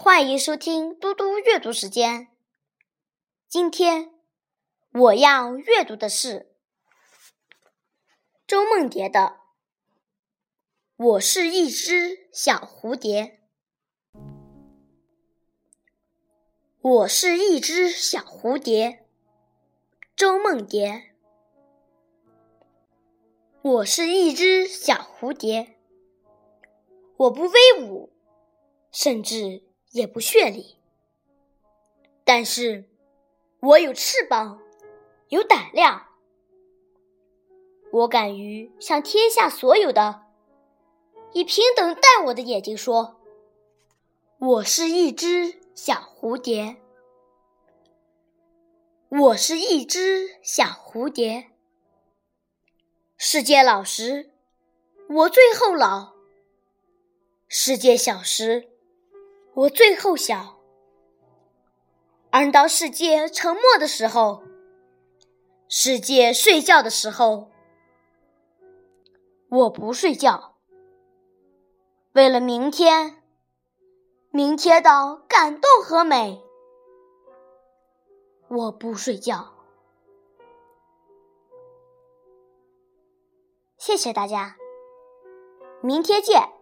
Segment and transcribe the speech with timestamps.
[0.00, 2.28] 欢迎收听嘟嘟阅读时间。
[3.48, 4.14] 今天
[4.92, 6.54] 我要阅读的是
[8.46, 9.20] 周梦蝶的
[10.96, 13.40] 《我是一只小蝴蝶》。
[16.80, 19.04] 我是一只小蝴蝶，
[20.14, 21.16] 周梦蝶。
[23.62, 25.76] 我是一只小蝴蝶，
[27.16, 28.12] 我不威武，
[28.92, 29.67] 甚至。
[29.90, 30.76] 也不绚丽，
[32.24, 32.84] 但是
[33.60, 34.60] 我有翅膀，
[35.28, 36.08] 有胆量，
[37.90, 40.26] 我敢于向天下所有的
[41.32, 43.18] 以平等待我的眼睛说
[44.38, 46.76] ：“我是一只小蝴蝶，
[49.08, 51.50] 我是一只小蝴蝶。”
[53.16, 54.30] 世界老时，
[55.08, 56.14] 我最后老；
[57.48, 58.68] 世界小时。
[59.54, 60.56] 我最后想，
[62.30, 64.42] 而当世界沉默的时候，
[65.68, 67.50] 世界睡觉的时候，
[69.48, 70.54] 我不睡觉。
[72.12, 73.22] 为了明天，
[74.30, 76.42] 明天的感动和美，
[78.48, 79.54] 我不睡觉。
[83.76, 84.56] 谢谢大家，
[85.80, 86.57] 明天见。